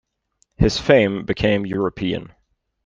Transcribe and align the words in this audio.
His 0.57 0.79
fame 0.79 1.25
became 1.27 1.63
European. 1.63 2.31